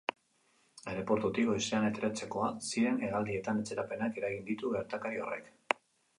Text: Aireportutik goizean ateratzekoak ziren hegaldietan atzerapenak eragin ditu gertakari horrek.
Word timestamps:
Aireportutik 0.93 1.45
goizean 1.49 1.85
ateratzekoak 1.89 2.65
ziren 2.71 2.99
hegaldietan 3.05 3.61
atzerapenak 3.65 4.19
eragin 4.23 4.43
ditu 4.51 4.75
gertakari 4.79 5.25
horrek. 5.29 5.55